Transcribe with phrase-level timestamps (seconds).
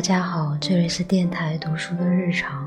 [0.00, 2.66] 家好，这里是电台读书的日常。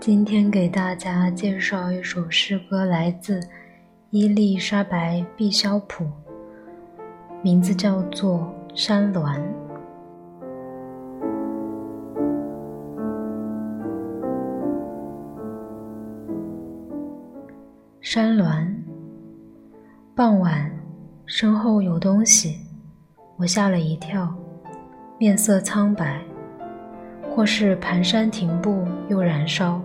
[0.00, 3.38] 今天给大家介绍一首诗歌，来自
[4.10, 6.04] 伊丽莎白·毕肖普，
[7.44, 9.22] 名字叫做《山峦》。
[18.00, 18.66] 山峦，
[20.12, 20.68] 傍晚，
[21.24, 22.58] 身后有东西，
[23.36, 24.36] 我吓了一跳。
[25.24, 26.20] 面色苍白，
[27.30, 29.80] 或是蹒跚停步又燃烧。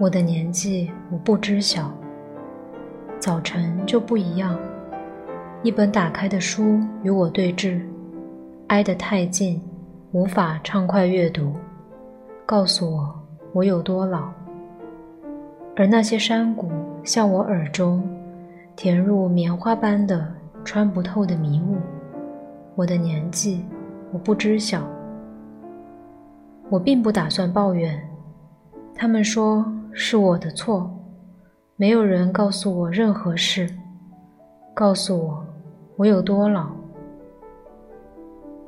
[0.00, 1.88] 我的年纪我不知晓。
[3.20, 4.58] 早晨就不一样，
[5.62, 7.80] 一本打开的书与我对峙，
[8.66, 9.62] 挨得太近，
[10.10, 11.54] 无法畅快阅读。
[12.44, 13.14] 告诉我
[13.52, 14.28] 我有多老。
[15.76, 16.68] 而那些山谷
[17.04, 18.02] 向我耳中
[18.74, 20.26] 填入棉花般的
[20.64, 21.76] 穿不透的迷雾。
[22.74, 23.64] 我的年纪。
[24.10, 24.82] 我不知晓，
[26.70, 28.02] 我并不打算抱怨。
[28.94, 30.90] 他们说是我的错，
[31.76, 33.68] 没有人告诉我任何事，
[34.74, 35.46] 告诉我
[35.96, 36.68] 我有多老。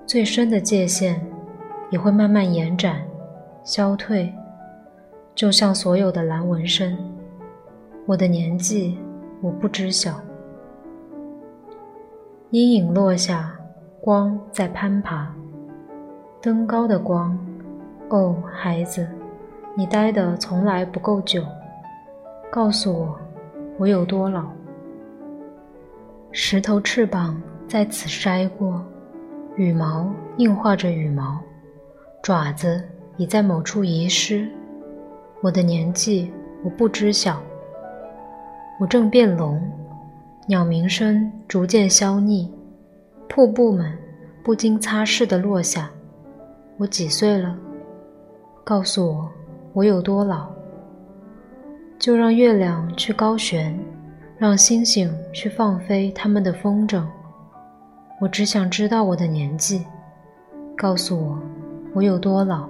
[0.07, 1.25] 最深的界限
[1.91, 3.01] 也会慢慢延展、
[3.65, 4.33] 消退，
[5.35, 6.99] 就像所有的蓝纹身。
[8.07, 8.99] 我的年纪
[9.41, 10.21] 我不知晓。
[12.51, 13.59] 阴影落下。
[14.03, 15.29] 光在攀爬，
[16.41, 17.39] 登高的光。
[18.09, 19.06] 哦，孩子，
[19.77, 21.45] 你待的从来不够久。
[22.51, 23.21] 告诉我，
[23.77, 24.47] 我有多老？
[26.33, 28.83] 石头翅膀在此筛过，
[29.55, 31.39] 羽毛硬化着羽毛，
[32.23, 32.83] 爪子
[33.19, 34.48] 已在某处遗失。
[35.43, 36.33] 我的年纪，
[36.65, 37.39] 我不知晓。
[38.81, 39.61] 我正变聋，
[40.47, 42.49] 鸟鸣声逐渐消匿。
[43.33, 43.97] 瀑布们
[44.43, 45.89] 不经擦拭的落下。
[46.77, 47.57] 我几岁了？
[48.65, 49.31] 告诉我，
[49.73, 50.51] 我有多老？
[51.97, 53.79] 就让月亮去高悬，
[54.37, 57.05] 让星星去放飞他们的风筝。
[58.21, 59.87] 我只想知道我的年纪。
[60.77, 61.39] 告诉我，
[61.95, 62.69] 我有多老？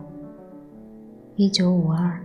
[1.37, 2.21] 一九五二。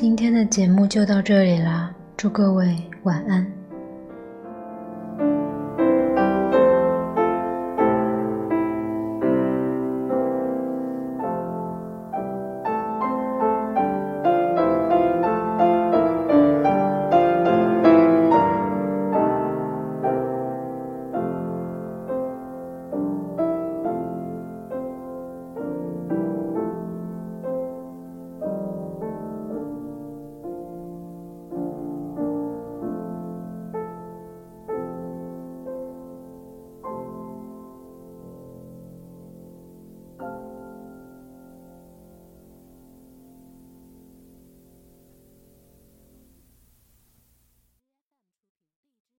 [0.00, 3.57] 今天的节目就到这里啦，祝各位晚安。